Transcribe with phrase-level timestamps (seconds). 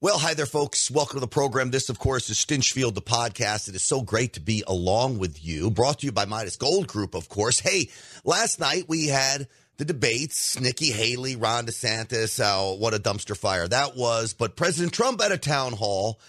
[0.00, 0.92] Well, hi there, folks.
[0.92, 1.72] Welcome to the program.
[1.72, 3.68] This, of course, is Stinchfield, the podcast.
[3.68, 5.72] It is so great to be along with you.
[5.72, 7.58] Brought to you by Midas Gold Group, of course.
[7.58, 7.90] Hey,
[8.24, 12.38] last night we had the debates Nikki Haley, Ron DeSantis.
[12.40, 14.34] Oh, what a dumpster fire that was.
[14.34, 16.20] But President Trump at a town hall.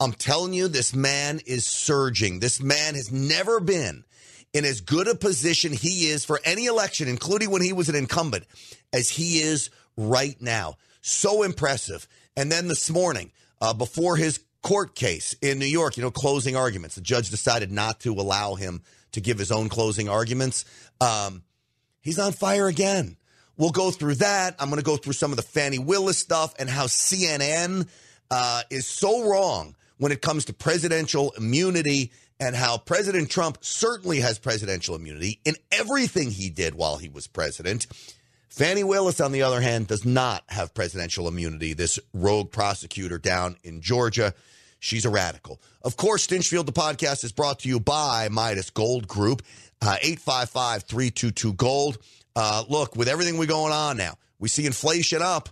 [0.00, 2.40] I'm telling you, this man is surging.
[2.40, 4.04] This man has never been
[4.54, 7.94] in as good a position he is for any election, including when he was an
[7.94, 8.46] incumbent,
[8.90, 9.68] as he is
[9.98, 10.76] right now.
[11.02, 12.08] So impressive.
[12.38, 16.54] And then this morning, uh, before his court case in New York, you know, closing
[16.54, 18.80] arguments, the judge decided not to allow him
[19.10, 20.64] to give his own closing arguments.
[21.00, 21.42] Um,
[22.00, 23.16] he's on fire again.
[23.56, 24.54] We'll go through that.
[24.60, 27.88] I'm going to go through some of the Fani Willis stuff and how CNN
[28.30, 34.20] uh, is so wrong when it comes to presidential immunity and how President Trump certainly
[34.20, 37.88] has presidential immunity in everything he did while he was president.
[38.48, 41.74] Fani Willis, on the other hand, does not have presidential immunity.
[41.74, 44.34] This rogue prosecutor down in Georgia,
[44.80, 45.60] she's a radical.
[45.82, 49.42] Of course, Stinchfield, the podcast, is brought to you by Midas Gold Group,
[49.82, 51.98] uh, 855 322 Gold.
[52.34, 55.48] Uh, look, with everything we going on now, we see inflation up.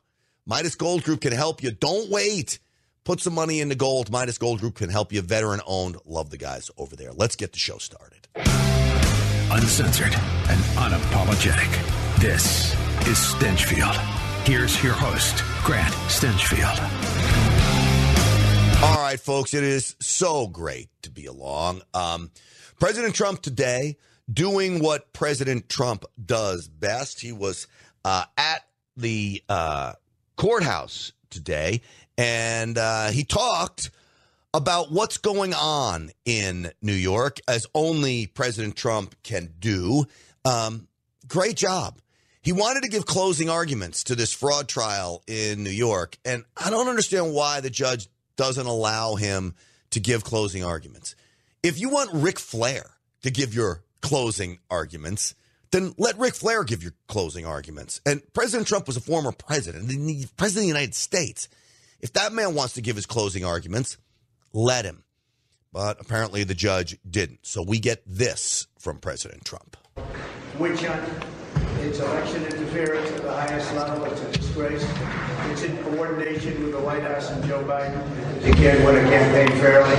[0.47, 1.73] Midas Gold Group can help you.
[1.73, 2.59] Don't wait.
[3.05, 4.11] Put some money into gold.
[4.11, 5.23] Midas Gold Group can help you.
[5.23, 5.97] Veteran owned.
[6.07, 7.13] Love the guys over there.
[7.13, 8.27] Let's get the show started.
[9.53, 12.21] Uncensored and unapologetic.
[12.21, 13.97] This is Stinchfield.
[14.47, 16.79] Here's your host, Grant Stinchfield.
[18.83, 21.83] All right, folks, it is so great to be along.
[21.95, 22.31] Um,
[22.79, 23.97] President Trump today
[24.33, 27.21] doing what President Trump does best.
[27.21, 27.67] He was
[28.05, 28.63] uh, at
[28.97, 29.93] the uh,
[30.37, 31.83] courthouse today
[32.19, 33.91] and uh, he talked
[34.55, 40.07] about what's going on in New York as only President Trump can do.
[40.45, 40.89] Um,
[41.29, 41.99] great job.
[42.47, 46.17] He wanted to give closing arguments to this fraud trial in New York.
[46.25, 49.57] And I don't understand why the judge doesn't allow him
[49.91, 51.17] to give closing arguments.
[51.65, 52.85] If you want Ric Flair
[53.23, 55.35] to give your closing arguments,
[55.73, 58.01] then let Ric Flair give your closing arguments.
[58.07, 61.49] And President Trump was a former president, the president of the United States.
[61.99, 63.99] If that man wants to give his closing arguments,
[64.53, 65.03] let him.
[65.73, 67.41] But apparently the judge didn't.
[67.45, 69.77] So we get this from President Trump.
[69.97, 71.36] Hunt
[71.87, 74.05] it's election interference at the highest level.
[74.07, 74.85] It's a disgrace.
[75.51, 78.03] It's in coordination with the White House and Joe Biden.
[78.43, 79.95] He can't win a campaign fairly.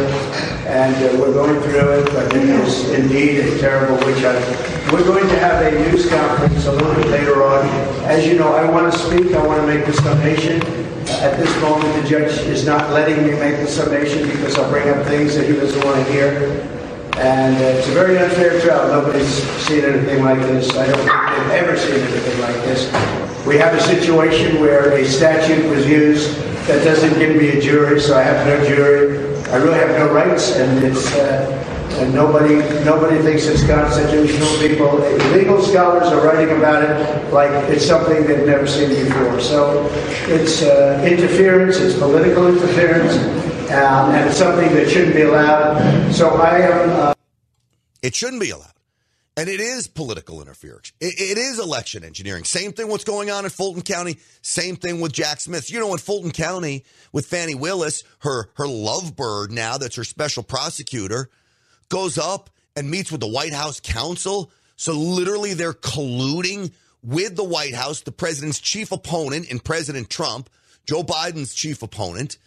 [0.67, 4.91] And uh, we're going through it, but it is indeed a terrible witch hunt.
[4.91, 7.65] We're going to have a news conference a little bit later on.
[8.03, 9.33] As you know, I want to speak.
[9.33, 10.61] I want to make the summation.
[11.23, 14.89] At this moment, the judge is not letting me make the summation because I'll bring
[14.89, 16.76] up things that he doesn't want to hear.
[17.17, 18.89] And uh, it's a very unfair trial.
[18.89, 19.27] Nobody's
[19.65, 20.69] seen anything like this.
[20.75, 22.85] I don't think they've ever seen anything like this.
[23.47, 27.99] We have a situation where a statute was used that doesn't give me a jury,
[27.99, 29.17] so I have no jury.
[29.47, 31.63] I really have no rights, and it's uh,
[31.99, 34.47] and nobody nobody thinks it's constitutional.
[34.59, 34.99] People,
[35.31, 39.39] legal scholars are writing about it like it's something they've never seen before.
[39.39, 39.89] So
[40.27, 41.77] it's uh, interference.
[41.77, 43.15] It's political interference
[43.71, 46.11] um, and it's something that shouldn't be allowed.
[46.11, 46.89] So I am.
[46.89, 47.13] Uh,
[48.01, 48.71] it shouldn't be allowed.
[49.37, 50.91] And it is political interference.
[50.99, 52.43] It, it is election engineering.
[52.43, 54.17] Same thing what's going on in Fulton County.
[54.41, 55.71] Same thing with Jack Smith.
[55.71, 60.41] You know, in Fulton County with Fani Willis, her her lovebird now that's her special
[60.41, 61.29] prosecutor,
[61.89, 64.51] goes up and meets with the White House counsel.
[64.75, 66.71] So literally they're colluding
[67.03, 70.49] with the White House, the president's chief opponent in President Trump,
[70.87, 72.37] Joe Biden's chief opponent.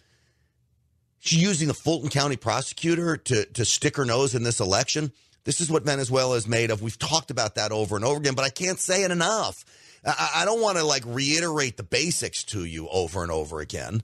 [1.23, 5.11] She's using the Fulton County prosecutor to, to stick her nose in this election.
[5.43, 6.81] This is what Venezuela is made of.
[6.81, 9.63] We've talked about that over and over again, but I can't say it enough.
[10.03, 14.01] I, I don't want to like reiterate the basics to you over and over again.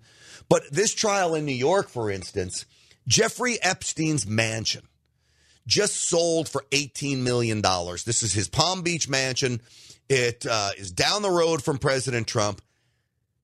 [0.47, 2.65] But this trial in New York, for instance,
[3.07, 4.87] Jeffrey Epstein's mansion
[5.65, 7.61] just sold for $18 million.
[7.61, 9.59] This is his Palm Beach mansion.
[10.07, 12.61] It uh, is down the road from President Trump.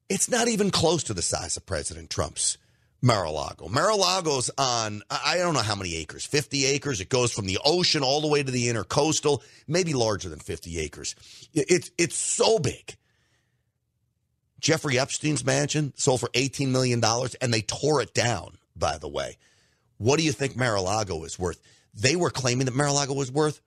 [0.10, 2.60] It's not even close to the size of President Trump's
[3.04, 3.68] Mar-a-Lago.
[3.68, 7.02] Mar-a-Lago's on, I don't know how many acres, 50 acres.
[7.02, 10.80] It goes from the ocean all the way to the intercoastal, maybe larger than 50
[10.80, 11.14] acres.
[11.54, 12.96] It's, it's so big.
[14.62, 17.04] Jeffrey Epstein's mansion sold for $18 million
[17.42, 19.38] and they tore it down, by the way.
[19.98, 21.60] What do you think Mar-a-Lago is worth?
[21.94, 23.60] They were claiming that Mar-a-Lago was worth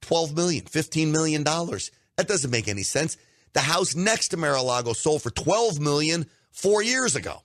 [0.00, 1.44] $12 million, $15 million.
[1.44, 3.16] That doesn't make any sense.
[3.52, 7.42] The house next to Mar-a-Lago sold for 12 million four years ago.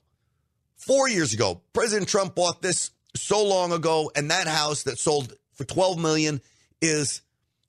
[0.76, 5.34] Four years ago, President Trump bought this so long ago, and that house that sold
[5.54, 6.40] for 12 million
[6.80, 7.22] is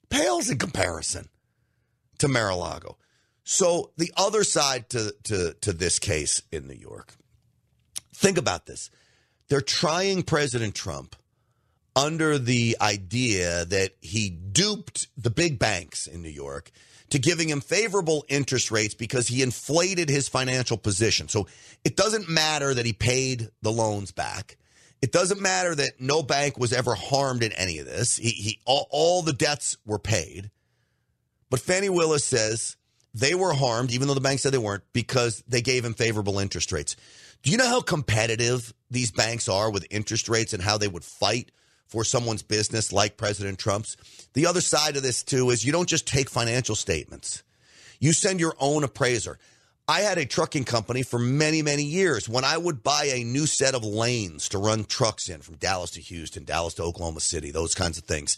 [0.09, 1.29] pales in comparison
[2.19, 2.97] to Mar-a-Lago.
[3.43, 7.15] So the other side to, to, to this case in New York,
[8.17, 8.89] Think about this.
[9.47, 11.15] They're trying President Trump
[11.95, 16.71] under the idea that he duped the big banks in New York
[17.09, 21.27] to giving him favorable interest rates because he inflated his financial position.
[21.27, 21.47] So
[21.83, 24.57] it doesn't matter that he paid the loans back.
[25.01, 28.17] It doesn't matter that no bank was ever harmed in any of this.
[28.17, 30.49] He, he all, all the debts were paid.
[31.49, 32.75] But Fani Willis says
[33.13, 36.39] they were harmed, even though the bank said they weren't, because they gave him favorable
[36.39, 36.95] interest rates.
[37.43, 41.03] Do you know how competitive these banks are with interest rates and how they would
[41.03, 41.51] fight
[41.87, 43.97] for someone's business like President Trump's?
[44.33, 47.43] The other side of this, too, is you don't just take financial statements,
[47.99, 49.39] you send your own appraiser.
[49.89, 52.27] I had a trucking company for many, many years.
[52.27, 55.91] When I would buy a new set of lanes to run trucks in from Dallas
[55.91, 58.37] to Houston, Dallas to Oklahoma City, those kinds of things,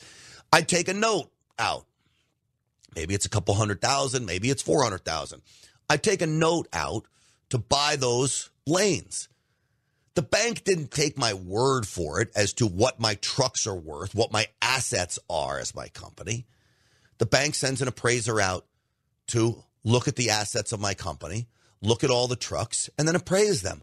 [0.54, 1.86] I'd take a note out.
[2.96, 5.42] Maybe it's a couple hundred thousand, maybe it's 400,000.
[5.90, 7.06] I'd take a note out
[7.50, 9.28] to buy those lanes.
[10.20, 14.14] The bank didn't take my word for it as to what my trucks are worth,
[14.14, 16.46] what my assets are as my company.
[17.20, 18.66] The bank sends an appraiser out
[19.28, 21.48] to look at the assets of my company,
[21.82, 23.82] look at all the trucks, and then appraise them.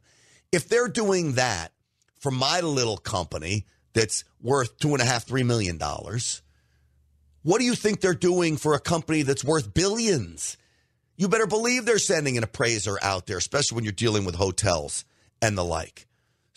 [0.53, 1.73] If they're doing that
[2.21, 6.43] for my little company that's worth two and a half, three million dollars,
[7.45, 10.59] what do you think they're doing for a company that's worth billions?
[11.17, 15.07] You better believe they're sending an appraiser out there, especially when you're dealing with hotels
[15.41, 16.07] and the like.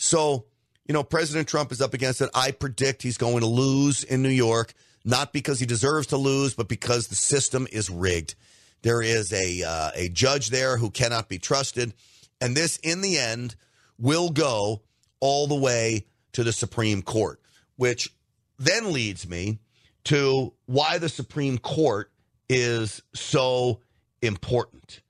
[0.02, 0.46] So,
[0.88, 2.30] you know, President Trump is up against it.
[2.34, 4.74] I predict he's going to lose in New York,
[5.04, 8.36] not because he deserves to lose, but because the system is rigged.
[8.82, 11.94] There is a uh, a judge there who cannot be trusted,
[12.40, 13.58] and this, in the end,
[14.00, 14.84] will go
[15.20, 17.42] all the way to the Supreme Court,
[17.76, 18.14] which
[18.58, 19.60] then leads me
[20.06, 22.10] to why the Supreme Court
[22.48, 23.82] is so
[24.22, 25.02] important.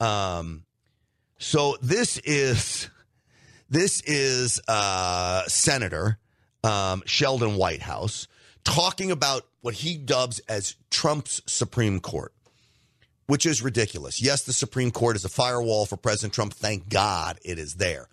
[0.00, 0.64] Um,
[1.38, 2.90] so this is
[3.72, 6.18] this is uh, Senator
[6.62, 8.28] um, Sheldon Whitehouse
[8.64, 12.32] talking about what he dubs as Trump's Supreme Court
[13.26, 14.20] which is ridiculous.
[14.20, 16.52] Yes, the Supreme Court is a firewall for President Trump.
[16.52, 18.08] Thank God it is there.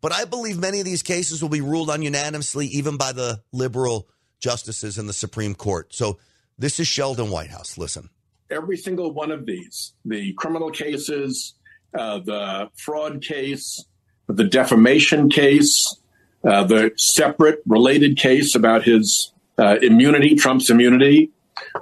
[0.00, 3.42] But I believe many of these cases will be ruled on unanimously, even by the
[3.52, 4.08] liberal
[4.40, 5.92] justices in the Supreme Court.
[5.92, 6.18] So
[6.56, 7.76] this is Sheldon Whitehouse.
[7.76, 8.08] Listen.
[8.50, 11.54] Every single one of these, the criminal cases,
[11.92, 13.84] uh, the fraud case,
[14.28, 15.96] the defamation case,
[16.44, 21.30] uh, the separate related case about his uh, immunity, Trump's immunity,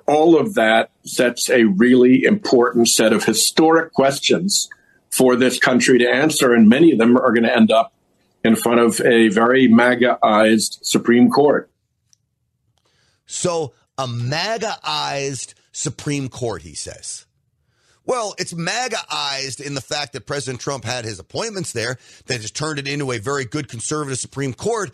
[0.06, 4.68] all of that sets a really important set of historic questions
[5.10, 7.92] for this country to answer, and many of them are going to end up
[8.44, 11.70] in front of a very MAGA-ized Supreme Court.
[13.26, 17.26] So, a MAGA-ized Supreme Court, he says.
[18.06, 22.50] Well, it's MAGA-ized in the fact that President Trump had his appointments there that has
[22.50, 24.92] turned it into a very good conservative Supreme Court.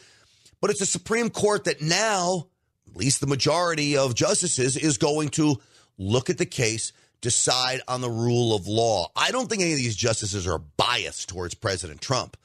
[0.61, 2.47] But it's a Supreme Court that now
[2.93, 5.57] at least the majority of justices, is going to
[5.97, 6.93] look at the case,
[7.23, 9.11] decide on the rule of law.
[9.17, 12.37] I don't think any of these justices are biased towards President Trump.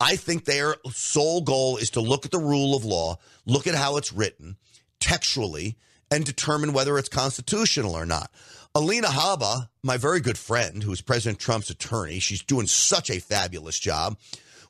[0.00, 3.74] I think their sole goal is to look at the rule of law, look at
[3.74, 4.56] how it's written
[4.98, 5.76] textually,
[6.10, 8.30] and determine whether it's constitutional or not.
[8.76, 13.20] Alina Habba, my very good friend, who is President Trump's attorney, she's doing such a
[13.20, 14.18] fabulous job,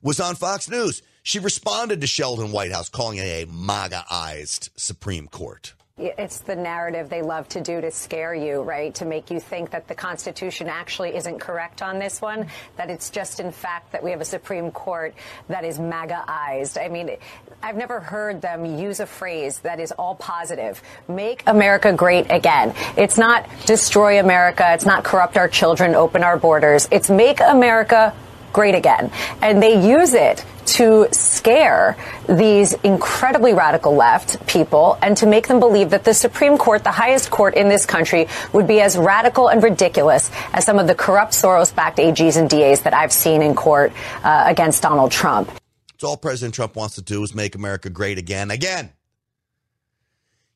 [0.01, 1.03] was on Fox News.
[1.25, 5.75] She responded to Sheldon Whitehouse, calling it a MAGA-ized Supreme Court.
[5.99, 8.95] It's the narrative they love to do to scare you, right?
[8.97, 13.09] To make you think that the Constitution actually isn't correct on this one, that it's
[13.09, 15.15] just in fact that we have a Supreme Court
[15.49, 16.77] that is MAGA-ized.
[16.77, 17.17] I mean,
[17.63, 20.83] I've never heard them use a phrase that is all positive.
[21.09, 22.75] Make America great again.
[22.99, 24.67] It's not destroy America.
[24.75, 26.87] It's not corrupt our children, open our borders.
[26.91, 28.15] It's make America
[28.53, 29.11] great again.
[29.41, 31.97] And they use it to scare
[32.29, 36.91] these incredibly radical left people and to make them believe that the Supreme Court, the
[36.91, 40.95] highest court in this country, would be as radical and ridiculous as some of the
[40.95, 43.93] corrupt Soros backed AGs and DAs that I've seen in court
[44.25, 45.51] uh, against Donald Trump.
[45.95, 48.51] It's all President Trump wants to do is make America great again.
[48.51, 48.93] Again.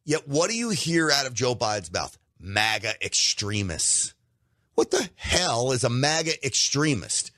[0.04, 2.18] Yet, what do you hear out of Joe Biden's mouth?
[2.38, 4.14] MAGA extremists.
[4.74, 7.30] What the hell is a MAGA extremist?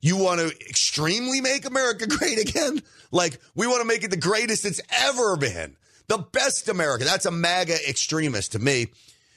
[0.00, 2.82] You want to extremely make America great again?
[3.10, 5.76] Like, we want to make it the greatest it's ever been.
[6.08, 7.04] The best America.
[7.04, 8.88] That's a MAGA extremist to me.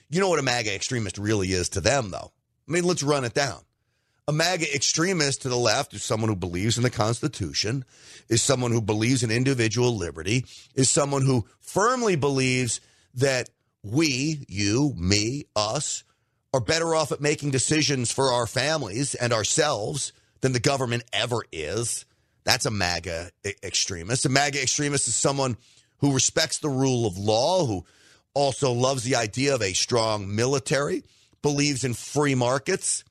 [0.10, 2.32] You know what a MAGA extremist really is to them, though?
[2.68, 3.62] I mean, let's run it down.
[4.28, 7.84] A MAGA extremist to the left is someone who believes in the Constitution,
[8.28, 12.80] is someone who believes in individual liberty, is someone who firmly believes
[13.16, 13.50] that
[13.84, 16.04] we, you, me, us,
[16.54, 21.44] are better off at making decisions for our families and ourselves than the government ever
[21.52, 22.06] is.
[22.44, 23.32] That's a MAGA
[23.64, 24.26] extremist.
[24.26, 25.58] A MAGA extremist is someone
[25.98, 27.86] who respects the rule of law, who
[28.34, 31.04] also loves the idea of a strong military,
[31.42, 33.04] believes in free markets,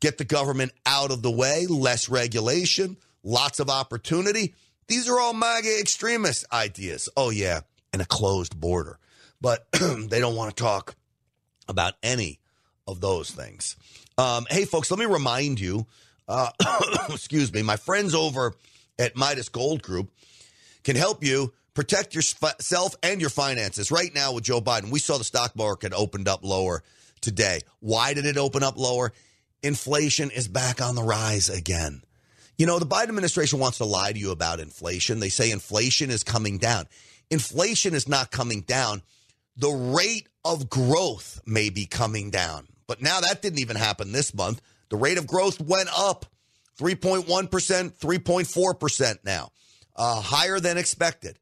[0.00, 4.54] get the government out of the way, less regulation, lots of opportunity.
[4.86, 7.08] These are all MAGA extremist ideas.
[7.16, 7.60] Oh, yeah,
[7.92, 8.98] and a closed border.
[9.40, 10.94] But they don't want to talk
[11.68, 12.40] about any
[12.86, 13.76] of those things.
[14.18, 15.86] Um, hey, folks, let me remind you
[16.28, 16.50] uh,
[17.10, 18.54] excuse me, my friends over
[18.98, 20.10] at Midas Gold Group
[20.82, 23.90] can help you protect yourself and your finances.
[23.90, 26.82] Right now with Joe Biden, we saw the stock market opened up lower
[27.20, 27.60] today.
[27.80, 29.12] Why did it open up lower?
[29.62, 32.02] Inflation is back on the rise again.
[32.56, 35.18] You know, the Biden administration wants to lie to you about inflation.
[35.18, 36.86] They say inflation is coming down.
[37.30, 39.02] Inflation is not coming down.
[39.56, 42.68] The rate of growth may be coming down.
[42.86, 44.60] But now that didn't even happen this month.
[44.88, 46.26] The rate of growth went up
[46.78, 49.50] 3.1%, 3.4% now,
[49.96, 51.38] uh, higher than expected.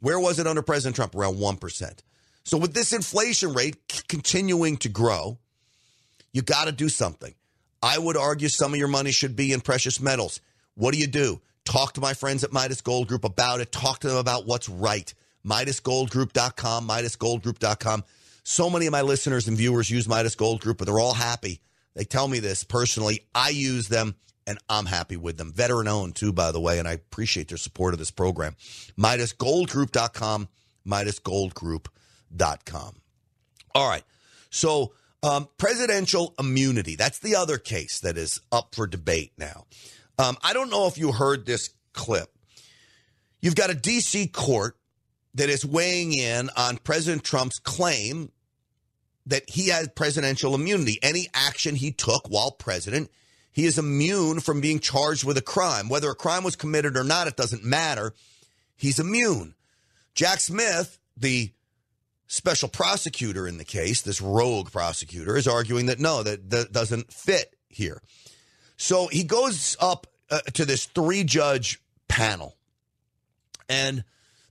[0.00, 1.14] Where was it under President Trump?
[1.14, 1.98] Around 1%.
[2.44, 5.38] So, with this inflation rate c- continuing to grow,
[6.32, 7.34] you got to do something.
[7.82, 10.40] I would argue some of your money should be in precious metals.
[10.74, 11.40] What do you do?
[11.64, 13.70] Talk to my friends at Midas Gold Group about it.
[13.70, 15.12] Talk to them about what's right.
[15.46, 18.04] MidasGoldGroup.com, MidasGoldGroup.com.
[18.44, 21.60] So many of my listeners and viewers use Midas Gold Group, but they're all happy.
[21.98, 23.26] They tell me this personally.
[23.34, 24.14] I use them
[24.46, 25.52] and I'm happy with them.
[25.52, 28.54] Veteran owned, too, by the way, and I appreciate their support of this program.
[28.96, 30.48] MidasGoldGroup.com,
[30.86, 32.94] MidasGoldGroup.com.
[33.74, 34.04] All right.
[34.48, 34.92] So,
[35.24, 36.94] um, presidential immunity.
[36.94, 39.66] That's the other case that is up for debate now.
[40.20, 42.32] Um, I don't know if you heard this clip.
[43.40, 44.28] You've got a D.C.
[44.28, 44.76] court
[45.34, 48.30] that is weighing in on President Trump's claim
[49.28, 50.98] that he had presidential immunity.
[51.02, 53.10] Any action he took while president,
[53.52, 55.88] he is immune from being charged with a crime.
[55.88, 58.14] Whether a crime was committed or not, it doesn't matter.
[58.76, 59.54] He's immune.
[60.14, 61.52] Jack Smith, the
[62.26, 67.12] special prosecutor in the case, this rogue prosecutor, is arguing that no, that, that doesn't
[67.12, 68.02] fit here.
[68.76, 72.56] So he goes up uh, to this three judge panel.
[73.68, 74.04] And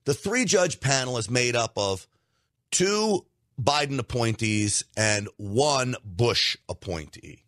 [0.06, 2.08] the three judge panel is made up of
[2.72, 3.26] two
[3.62, 7.44] Biden appointees and one Bush appointee.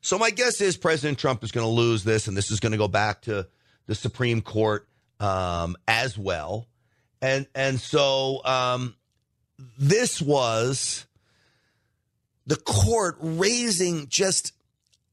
[0.00, 2.72] So my guess is President Trump is going to lose this, and this is going
[2.72, 3.46] to go back to
[3.86, 4.88] the Supreme Court
[5.18, 6.66] um, as well.
[7.20, 8.94] And and so um,
[9.78, 11.04] this was
[12.46, 14.52] the court raising just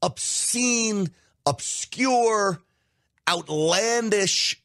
[0.00, 1.10] obscene,
[1.44, 2.62] obscure,
[3.28, 4.62] outlandish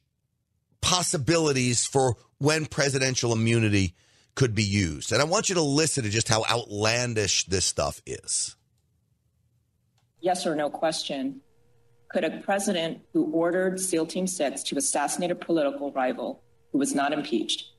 [0.80, 3.96] possibilities for when presidential immunity
[4.36, 5.12] could be used.
[5.12, 8.56] And I want you to listen to just how outlandish this stuff is.
[10.22, 11.42] Yes or no question.
[12.10, 16.96] Could a president who ordered SEAL Team 6 to assassinate a political rival who was
[16.96, 17.73] not impeached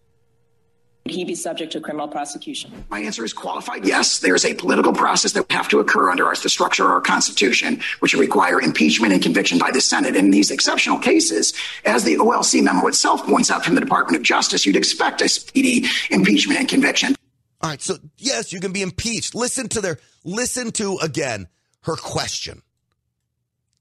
[1.05, 2.73] would he be subject to criminal prosecution?
[2.89, 3.85] My answer is qualified.
[3.85, 6.93] Yes, there's a political process that would have to occur under our, the structure of
[6.93, 10.17] our Constitution, which would require impeachment and conviction by the Senate.
[10.17, 11.53] In these exceptional cases,
[11.85, 15.29] as the OLC memo itself points out from the Department of Justice, you'd expect a
[15.29, 17.15] speedy impeachment and conviction.
[17.61, 19.35] All right, so yes, you can be impeached.
[19.35, 21.49] Listen to their listen to again
[21.83, 22.63] her question.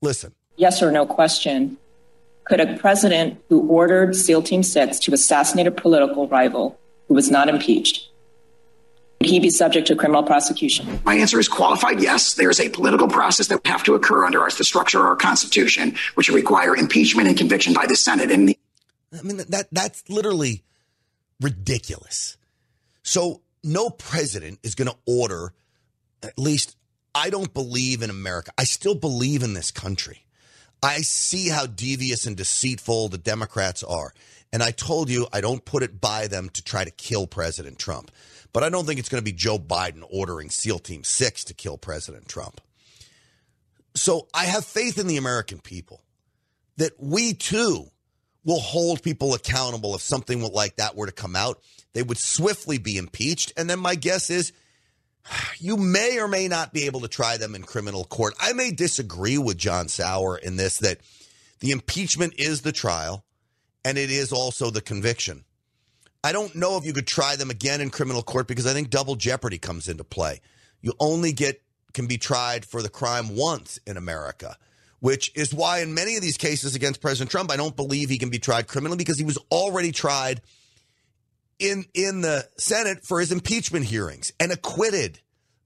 [0.01, 0.34] Listen.
[0.58, 1.77] Yes or no question.
[2.44, 6.77] Could a president who ordered SEAL Team 6 to assassinate a political rival
[7.13, 8.10] who was not impeached.
[9.22, 11.00] Would he be subject to criminal prosecution?
[11.05, 12.34] My answer is qualified yes.
[12.34, 15.05] There is a political process that would have to occur under our, the structure of
[15.05, 18.32] our Constitution, which would require impeachment and conviction by the Senate.
[18.32, 18.58] And the-
[19.17, 20.63] I mean, that that's literally
[21.39, 22.36] ridiculous.
[23.03, 25.53] So, no president is going to order,
[26.24, 26.75] at least
[27.13, 28.51] I don't believe in America.
[28.58, 30.23] I still believe in this country.
[30.84, 34.13] I see how devious and deceitful the Democrats are.
[34.52, 37.80] And I told you I don't put it by them to try to kill President
[37.80, 38.12] Trump.
[38.52, 41.54] But I don't think it's going to be Joe Biden ordering SEAL Team 6 to
[41.54, 42.62] kill President Trump.
[43.96, 46.04] So I have faith in the American people
[46.78, 47.86] that we too
[48.44, 51.62] will hold people accountable if something like that were to come out.
[51.94, 53.54] They would swiftly be impeached.
[53.56, 54.52] And then my guess is
[55.60, 58.34] you may or may not be able to try them in criminal court.
[58.39, 61.00] I may disagree with John Sauer in this that
[61.60, 63.24] the impeachment is the trial
[63.86, 65.44] and it is also the conviction.
[66.24, 68.89] I don't know if you could try them again in criminal court because I think
[68.89, 70.39] double jeopardy comes into play.
[70.82, 71.62] You only get
[71.94, 74.58] can be tried for the crime once in America,
[75.00, 78.18] which is why in many of these cases against President Trump, I don't believe he
[78.18, 80.42] can be tried criminally because he was already tried
[81.63, 85.20] in in the Senate for his impeachment hearings and acquitted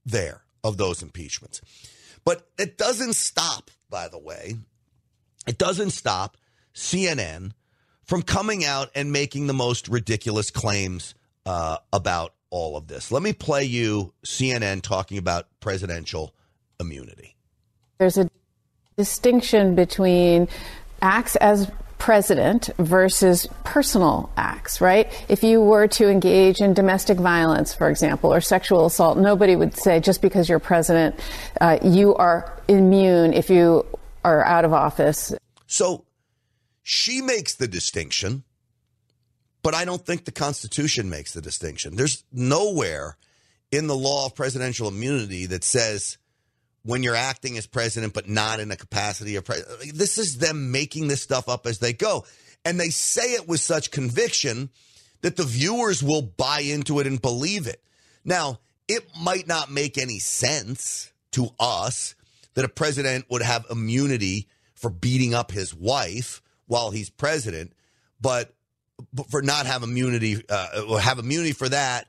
[0.06, 1.60] there of those impeachments.
[2.24, 4.56] But it doesn't stop, by the way.
[5.46, 6.36] It doesn't stop
[6.74, 7.52] CNN
[8.04, 11.14] from coming out and making the most ridiculous claims
[11.44, 13.10] uh, about all of this.
[13.10, 16.34] Let me play you CNN talking about presidential
[16.78, 17.36] immunity.
[17.98, 18.30] There's a
[18.96, 20.48] distinction between
[21.02, 25.12] acts as president versus personal acts, right?
[25.28, 29.76] If you were to engage in domestic violence, for example, or sexual assault, nobody would
[29.76, 31.18] say just because you're president,
[31.60, 33.84] uh, you are immune if you
[34.24, 35.34] are out of office.
[35.66, 36.04] So
[36.82, 38.44] she makes the distinction,
[39.62, 41.96] but I don't think the Constitution makes the distinction.
[41.96, 43.16] There's nowhere
[43.70, 46.16] in the law of presidential immunity that says
[46.88, 49.92] when you're acting as president, but not in a capacity of president.
[49.94, 52.24] This is them making this stuff up as they go.
[52.64, 54.70] And they say it with such conviction
[55.20, 57.82] that the viewers will buy into it and believe it.
[58.24, 62.14] Now, it might not make any sense to us
[62.54, 67.74] that a president would have immunity for beating up his wife while he's president,
[68.18, 68.54] but,
[69.12, 72.06] but for not have immunity, uh, have immunity for that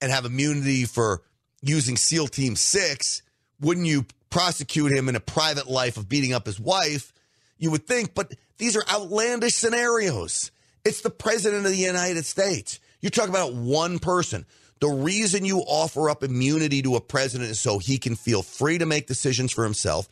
[0.00, 1.22] and have immunity for
[1.62, 3.22] using SEAL Team Six
[3.60, 7.12] wouldn't you prosecute him in a private life of beating up his wife?
[7.58, 10.50] You would think, but these are outlandish scenarios.
[10.84, 12.80] It's the president of the United States.
[13.00, 14.46] You talk about one person.
[14.80, 18.78] The reason you offer up immunity to a president is so he can feel free
[18.78, 20.08] to make decisions for himself,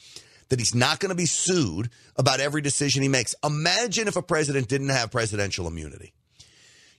[0.48, 3.34] that he's not going to be sued about every decision he makes.
[3.44, 6.12] Imagine if a president didn't have presidential immunity.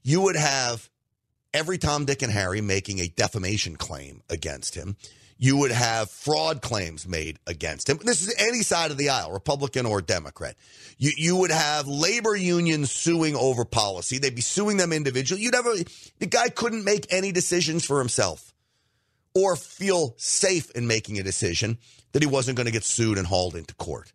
[0.02, 0.90] You would have
[1.54, 4.96] every Tom, Dick, and Harry making a defamation claim against him
[5.38, 8.00] you would have fraud claims made against him.
[8.04, 10.56] This is any side of the aisle, Republican or Democrat.
[10.98, 14.18] You, you would have labor unions suing over policy.
[14.18, 15.44] They'd be suing them individually.
[15.44, 15.86] You'd have a,
[16.20, 18.54] the guy couldn't make any decisions for himself
[19.36, 21.78] or feel safe in making a decision
[22.14, 24.12] that he wasn't going to get sued and hauled into court.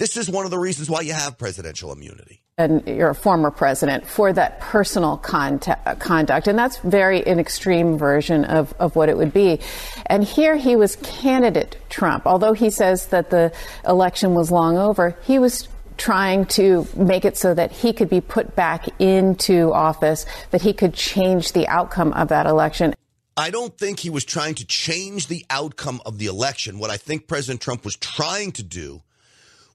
[0.00, 3.50] This is one of the reasons why you have presidential immunity and you're a former
[3.50, 6.46] president for that personal conduct.
[6.46, 9.60] And that's very an extreme version of, of what it would be.
[10.06, 12.26] And here he was candidate Trump.
[12.26, 13.52] Although he says that the
[13.86, 18.22] election was long over, he was trying to make it so that he could be
[18.22, 22.94] put back into office, that he could change the outcome of that election.
[23.36, 26.78] I don't think he was trying to change the outcome of the election.
[26.78, 29.02] What I think President Trump was trying to do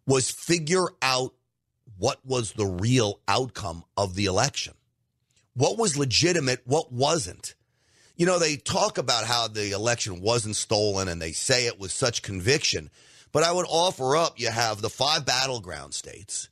[0.06, 1.34] was figure out
[1.98, 4.74] what was the real outcome of the election.
[5.54, 7.56] What was legitimate, what wasn't.
[8.18, 11.92] You know, they talk about how the election wasn't stolen and they say it with
[11.92, 12.90] such conviction.
[13.32, 16.50] But I would offer up you have the five battleground states.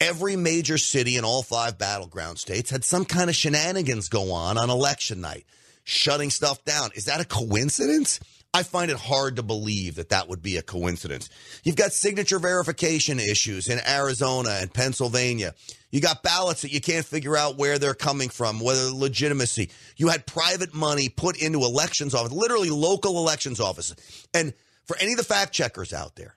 [0.00, 4.56] Every major city in all five battleground states had some kind of shenanigans go on
[4.56, 5.44] on election night,
[5.84, 6.90] shutting stuff down.
[6.94, 8.20] Is that a coincidence?
[8.52, 11.30] I find it hard to believe that that would be a coincidence.
[11.62, 15.54] You've got signature verification issues in Arizona and Pennsylvania.
[15.92, 19.70] You got ballots that you can't figure out where they're coming from, whether legitimacy.
[19.96, 24.26] You had private money put into elections office, literally local elections offices.
[24.34, 24.52] And
[24.84, 26.34] for any of the fact checkers out there,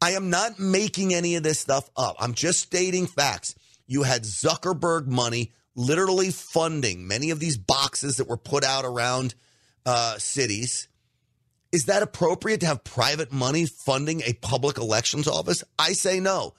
[0.00, 2.16] I am not making any of this stuff up.
[2.18, 3.54] I'm just stating facts.
[3.86, 9.34] You had Zuckerberg money literally funding many of these boxes that were put out around
[9.84, 10.88] uh, cities
[11.72, 15.64] is that appropriate to have private money funding a public elections office?
[15.78, 16.54] I say no.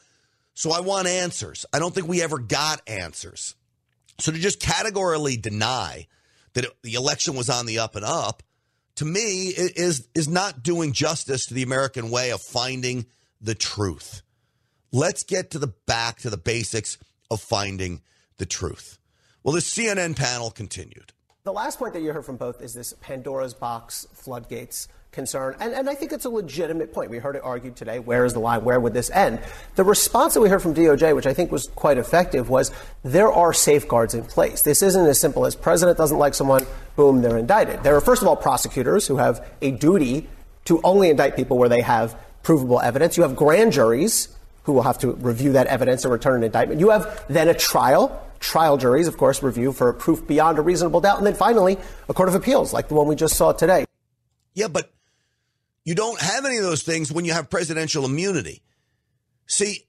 [0.55, 1.65] So I want answers.
[1.71, 3.55] I don't think we ever got answers.
[4.19, 6.07] So to just categorically deny
[6.53, 8.43] that it, the election was on the up and up,
[8.97, 13.07] to me, is is not doing justice to the American way of finding
[13.41, 14.21] the truth.
[14.91, 16.99] Let's get to the back to the basics
[17.31, 18.01] of finding
[18.37, 18.99] the truth.
[19.43, 21.11] Well, the CNN panel continued.
[21.43, 25.55] The last point that you heard from both is this Pandora's box floodgates concern.
[25.59, 27.09] And, and I think it's a legitimate point.
[27.09, 27.99] We heard it argued today.
[27.99, 28.63] Where is the line?
[28.63, 29.39] Where would this end?
[29.75, 32.71] The response that we heard from DOJ, which I think was quite effective, was
[33.03, 34.63] there are safeguards in place.
[34.63, 37.83] This isn't as simple as president doesn't like someone, boom, they're indicted.
[37.83, 40.27] There are, first of all, prosecutors who have a duty
[40.65, 43.15] to only indict people where they have provable evidence.
[43.15, 44.29] You have grand juries
[44.63, 46.79] who will have to review that evidence and return an indictment.
[46.79, 48.19] You have then a trial.
[48.39, 51.17] Trial juries, of course, review for proof beyond a reasonable doubt.
[51.17, 51.77] And then finally,
[52.09, 53.85] a court of appeals, like the one we just saw today.
[54.53, 54.91] Yeah, but
[55.85, 58.61] you don't have any of those things when you have presidential immunity.
[59.47, 59.87] See,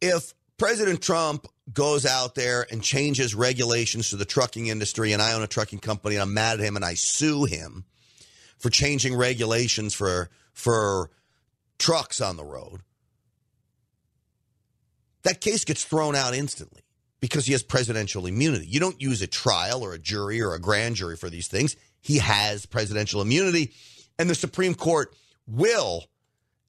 [0.00, 5.32] if President Trump goes out there and changes regulations to the trucking industry, and I
[5.32, 7.84] own a trucking company, and I'm mad at him, and I sue him
[8.58, 11.10] for changing regulations for for
[11.78, 12.82] trucks on the road,
[15.22, 16.82] that case gets thrown out instantly
[17.20, 18.66] because he has presidential immunity.
[18.66, 21.76] You don't use a trial or a jury or a grand jury for these things.
[22.00, 23.72] He has presidential immunity,
[24.18, 25.14] and the Supreme Court
[25.46, 26.04] will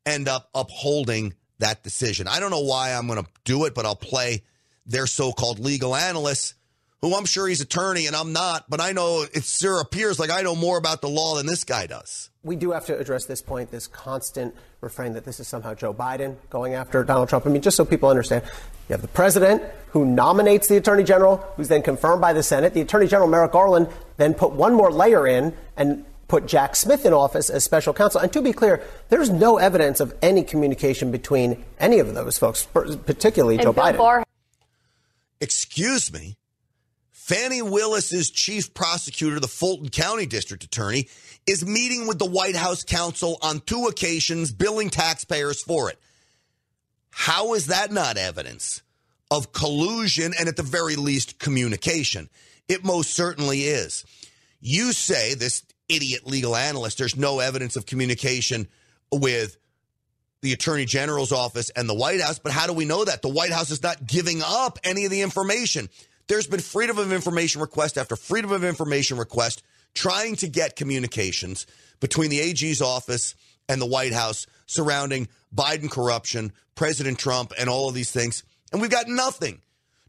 [0.05, 2.27] end up upholding that decision.
[2.27, 4.43] I don't know why I'm going to do it, but I'll play
[4.86, 6.55] their so-called legal analyst,
[7.01, 10.29] who I'm sure he's attorney and I'm not, but I know it sure appears like
[10.29, 12.29] I know more about the law than this guy does.
[12.43, 15.93] We do have to address this point, this constant refrain that this is somehow Joe
[15.93, 17.45] Biden going after Donald Trump.
[17.45, 18.43] I mean, just so people understand,
[18.89, 22.73] you have the president who nominates the attorney general, who's then confirmed by the Senate.
[22.73, 27.05] The attorney general, Merrick Garland, then put one more layer in and put Jack Smith
[27.05, 28.21] in office as special counsel.
[28.21, 32.65] And to be clear, there's no evidence of any communication between any of those folks,
[32.65, 33.97] particularly and Joe Bill Biden.
[33.97, 34.23] Barr-
[35.41, 36.38] Excuse me.
[37.12, 41.07] Fani Willis's chief prosecutor, the Fulton County District Attorney,
[41.47, 45.97] is meeting with the White House counsel on two occasions, billing taxpayers for it.
[47.12, 48.81] How is that not evidence
[49.31, 52.29] of collusion and, at the very least, communication?
[52.67, 54.05] It most certainly is.
[54.59, 58.67] You say, this idiot legal analyst, there's no evidence of communication
[59.12, 59.58] with
[60.41, 63.22] the Attorney General's office and the White House, but how do we know that?
[63.22, 65.89] The White House is not giving up any of the information.
[66.28, 71.65] There's been freedom of information request after freedom of information request trying to get communications
[72.00, 73.36] between the AG's office
[73.69, 78.43] and the White House surrounding Biden corruption, President Trump, and all of these things.
[78.72, 79.62] And we've got nothing.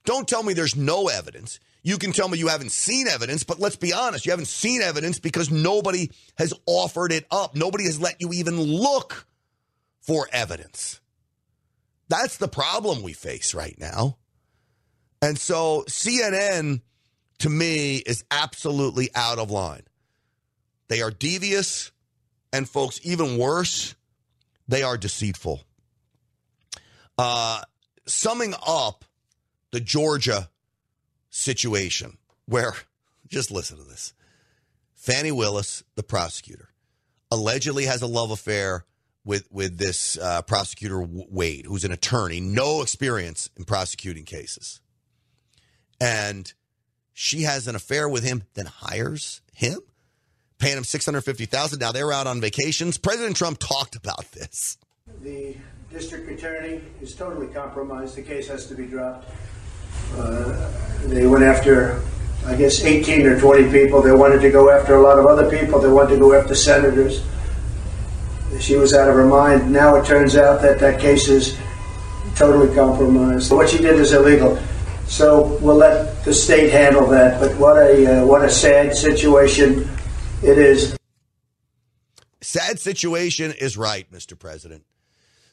[0.05, 1.61] Don't tell me there's no evidence.
[1.87, 4.81] You can tell me you haven't seen evidence, but let's be honest, you haven't seen
[4.81, 7.55] evidence because nobody has offered it up.
[7.55, 9.27] Nobody has let you even look
[10.01, 11.03] for evidence.
[12.09, 14.17] That's the problem we face right now.
[15.21, 16.81] And so CNN,
[17.41, 19.83] to me, is absolutely out of line.
[20.89, 21.93] They are devious,
[22.51, 23.95] and folks, even worse,
[24.67, 25.63] they are deceitful.
[27.19, 27.61] Uh,
[28.07, 29.05] summing up
[29.71, 30.49] the Georgia
[31.35, 32.17] situation,
[32.47, 32.75] where,
[33.29, 34.15] just listen to this
[34.95, 36.71] Fani Willis, the prosecutor,
[37.31, 38.85] allegedly has a love affair
[39.25, 44.81] with with this uh, prosecutor Wade, who's an attorney, no experience in prosecuting cases,
[46.01, 46.53] and
[47.13, 49.81] she has an affair with him, then hires him,
[50.59, 51.81] paying him six hundred fifty thousand.
[51.81, 52.99] Now they're out on vacations.
[52.99, 54.79] President Trump talked about this.
[55.23, 55.57] The
[55.91, 58.17] district attorney is totally compromised.
[58.17, 59.29] The case has to be dropped.
[60.17, 60.71] Uh,
[61.07, 62.03] they went after,
[62.47, 64.03] I guess, 18 or 20 people.
[64.03, 65.81] They wanted to go after a lot of other people.
[65.81, 67.23] They wanted to go after senators
[68.61, 69.73] she was out of her mind.
[69.73, 71.57] Now it turns out that that case is
[72.37, 73.53] totally compromised.
[73.53, 74.59] What she did is illegal.
[75.07, 77.41] So we'll let the state handle that.
[77.41, 79.89] But what a uh, what a sad situation
[80.43, 80.97] it is.
[82.41, 84.39] Sad situation is right, Mr.
[84.39, 84.85] President.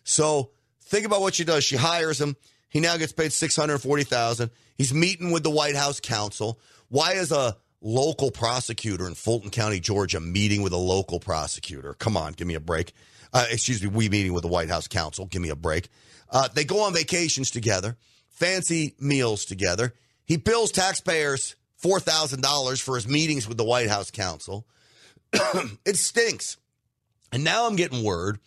[0.04, 1.64] So think about what she does.
[1.64, 2.36] She hires him.
[2.72, 4.50] He now gets paid six hundred forty thousand.
[4.76, 6.60] He's meeting with the White House counsel.
[6.90, 11.94] Why is a local prosecutor in Fulton County, Georgia, meeting with a local prosecutor.
[11.96, 12.94] Come on, give me a break.
[13.34, 15.26] Uh, excuse me, we meeting with the White House counsel.
[15.26, 15.90] Give me a break.
[16.30, 17.98] Uh, they go on vacations together,
[18.30, 19.94] fancy meals together.
[20.26, 24.68] He bills taxpayers $4,000 for his meetings with the White House counsel.
[25.34, 26.58] it stinks.
[27.32, 28.40] And now I'm getting word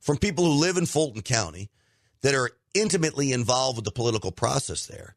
[0.00, 1.70] from people who live in Fulton County
[2.22, 5.14] that are intimately involved with the political process there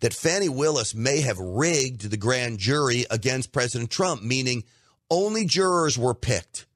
[0.00, 4.64] that Fani Willis may have rigged the grand jury against President Trump, meaning
[5.10, 6.66] only jurors were picked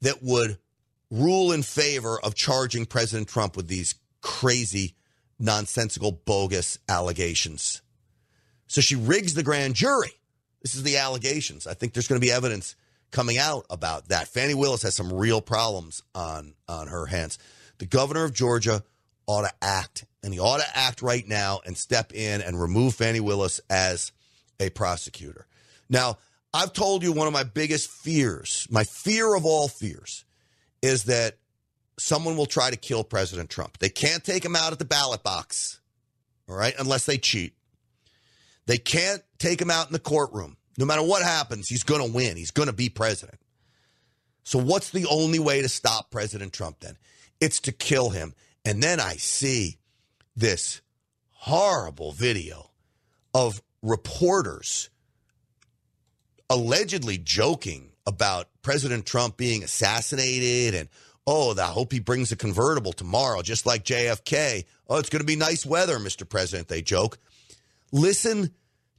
[0.00, 0.58] that would
[1.10, 4.94] rule in favor of charging President Trump with these crazy,
[5.38, 7.82] nonsensical, bogus allegations.
[8.66, 10.12] So she rigs the grand jury.
[10.62, 11.66] This is the allegations.
[11.66, 12.74] I think there's going to be evidence
[13.10, 14.28] coming out about that.
[14.28, 17.38] Fani Willis has some real problems on on her hands.
[17.78, 18.82] The governor of Georgia
[19.26, 22.94] ought to act, and he ought to act right now and step in and remove
[22.94, 24.12] Fani Willis as
[24.60, 25.46] a prosecutor.
[25.88, 26.18] Now,
[26.52, 30.24] I've told you one of my biggest fears, my fear of all fears,
[30.82, 31.38] is that
[31.98, 33.78] someone will try to kill President Trump.
[33.78, 35.80] They can't take him out at the ballot box,
[36.48, 37.54] all right, unless they cheat.
[38.66, 40.56] They can't take him out in the courtroom.
[40.78, 42.36] No matter what happens, he's going to win.
[42.36, 43.38] He's going to be president.
[44.42, 46.96] So, what's the only way to stop President Trump then?
[47.40, 48.34] It's to kill him.
[48.64, 49.78] And then I see
[50.34, 50.80] this
[51.30, 52.70] horrible video
[53.34, 54.88] of reporters
[56.48, 60.88] allegedly joking about President Trump being assassinated and,
[61.26, 64.64] oh, I hope he brings a convertible tomorrow, just like JFK.
[64.88, 66.28] Oh, it's going to be nice weather, Mr.
[66.28, 67.18] President, they joke.
[67.92, 68.54] Listen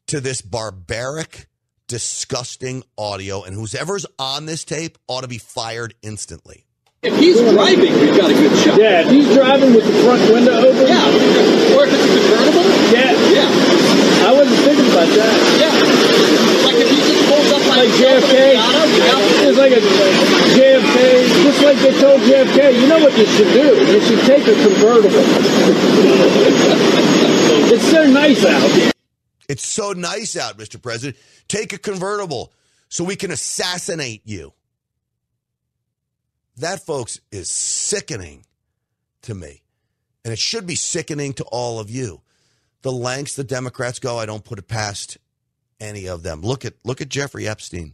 [0.08, 1.48] to this barbaric,
[1.88, 6.66] disgusting audio, and whoever's on this tape ought to be fired instantly.
[7.06, 8.78] If he's driving, we've got a good shot.
[8.78, 10.86] Yeah, if he's driving with the front window open.
[10.86, 12.66] Yeah, or if it's a convertible.
[12.94, 14.28] Yeah, yeah.
[14.28, 15.38] I wasn't thinking about that.
[15.58, 15.74] Yeah,
[16.66, 18.54] like if he just pulls up like, like JFK.
[18.54, 19.46] yeah.
[19.46, 19.82] It's like a
[20.54, 20.98] JFK,
[21.46, 22.82] just like they told JFK.
[22.82, 23.76] You know what what you should do.
[23.94, 25.10] You should take a convertible.
[27.72, 28.92] it's so nice out here.
[29.48, 30.82] It's so nice out, Mr.
[30.82, 31.18] President.
[31.48, 32.52] Take a convertible
[32.90, 34.54] so we can assassinate you.
[36.58, 38.46] That, folks, is sickening
[39.24, 39.64] to me.
[40.24, 42.22] And it should be sickening to all of you.
[42.82, 45.18] The lengths the Democrats go, I don't put it past
[45.80, 46.42] any of them.
[46.42, 47.94] Look at look at Jeffrey Epstein.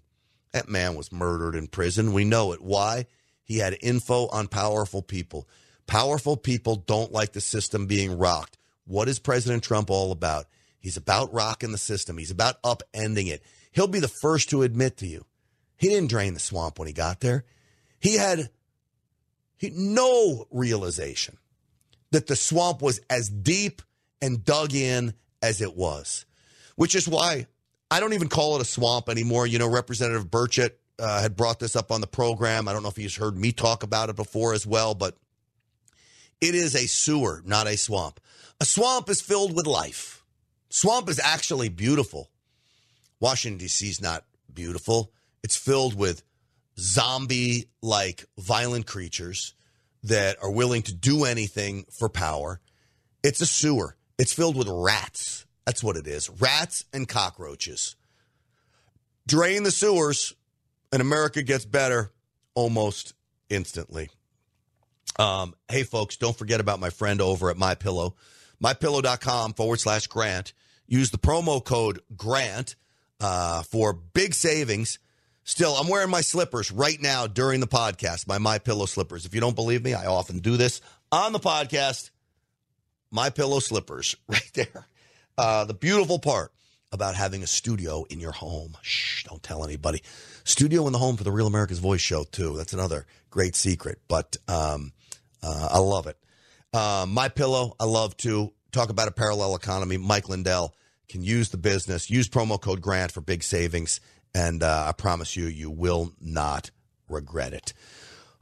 [0.52, 2.14] That man was murdered in prison.
[2.14, 2.62] We know it.
[2.62, 3.06] Why?
[3.44, 5.48] He had info on powerful people.
[5.88, 8.58] Powerful people don't like the system being rocked.
[8.86, 10.46] What is President Trump all about?
[10.80, 12.18] He's about rocking the system.
[12.18, 13.44] He's about upending it.
[13.72, 15.26] He'll be the first to admit to you.
[15.78, 17.46] He didn't drain the swamp when he got there.
[18.02, 18.50] He had
[19.58, 21.38] he, no realization
[22.12, 23.82] that the swamp was as deep
[24.22, 26.26] and dug in as it was,
[26.76, 27.46] which is why
[27.90, 29.46] I don't even call it a swamp anymore.
[29.46, 32.68] You know, Representative Burchett uh, had brought this up on the program.
[32.68, 35.16] I don't know if he's heard me talk about it before as well, but
[36.42, 38.20] it is a sewer, not a swamp.
[38.60, 40.26] A swamp is filled with life.
[40.70, 42.32] Swamp is actually beautiful.
[43.20, 43.88] Washington, D.C.
[43.88, 45.12] is not beautiful.
[45.44, 46.24] It's filled with
[46.80, 49.54] zombie like violent creatures
[50.04, 52.60] that are willing to do anything for power.
[53.24, 53.96] It's a sewer.
[54.18, 55.46] It's filled with rats.
[55.66, 57.96] That's what it is rats and cockroaches.
[59.28, 60.34] Drain the sewers,
[60.92, 62.12] and America gets better
[62.56, 63.14] almost
[63.50, 64.10] instantly.
[65.20, 68.16] Um, hey, folks, don't forget about my friend over at My Pillow,
[68.64, 70.54] mypillow.com forward slash grant.
[70.88, 72.76] Use the promo code grant
[73.20, 75.00] uh, for big savings.
[75.44, 79.26] Still, I'm wearing my slippers right now during the podcast, my My Pillow slippers.
[79.26, 82.12] If you don't believe me, I often do this on the podcast.
[83.10, 84.86] My Pillow slippers right there.
[85.38, 86.52] Uh, the beautiful part
[86.92, 88.78] about having a studio in your home.
[88.82, 90.04] Shh, don't tell anybody.
[90.44, 92.56] Studio in the home for the Real America's Voice show too.
[92.58, 94.92] That's another great secret, but um,
[95.42, 96.18] uh, I love it.
[96.74, 99.98] Uh, my Pillow, I love to talk about a parallel economy.
[99.98, 100.76] Mike Lindell
[101.10, 102.10] can use the business.
[102.10, 104.00] Use promo code Grant for big savings,
[104.34, 106.72] and uh, I promise you, you will not
[107.10, 107.74] regret it.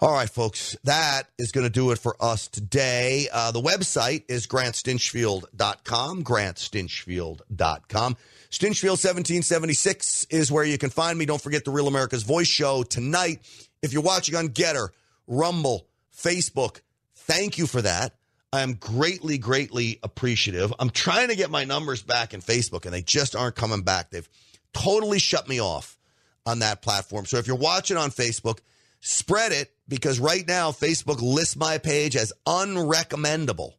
[0.02, 3.28] All right, folks, that is going to do it for us today.
[3.34, 8.18] Uh, the website is grantstinchfield.com, grantstinchfield.com.
[8.50, 11.26] Stinchfield 1776 is where you can find me.
[11.26, 13.42] Don't forget the Real America's Voice show tonight.
[13.82, 14.88] If you're watching on Gettr,
[15.28, 16.80] Rumble, Facebook,
[17.14, 18.16] thank you for that.
[18.52, 20.74] I am greatly, greatly appreciative.
[20.80, 24.10] I'm trying to get my numbers back in Facebook, and they just aren't coming back.
[24.10, 24.28] They've
[24.74, 25.98] totally shut me off
[26.46, 27.26] on that platform.
[27.26, 28.60] So if you're watching on Facebook,
[29.00, 33.74] spread it because right now Facebook lists my page as unrecommendable.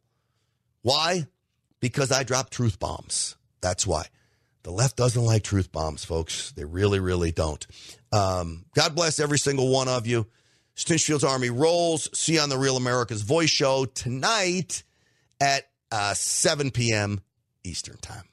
[0.81, 1.27] Why?
[1.79, 3.35] Because I drop truth bombs.
[3.61, 4.07] That's why.
[4.63, 6.51] The left doesn't like truth bombs, folks.
[6.51, 7.65] They really, really don't.
[8.11, 10.27] Um, God bless every single one of you.
[10.75, 12.09] Stinchfield's Army rolls.
[12.17, 14.83] See you on the Real America's Voice show tonight
[15.39, 17.21] at uh, 7 p.m.
[17.63, 18.30] Eastern Time.